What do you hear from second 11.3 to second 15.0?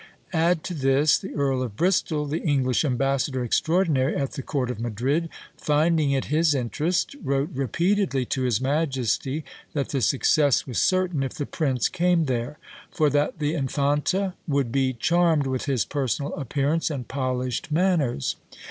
the prince came there, for that the Infanta would be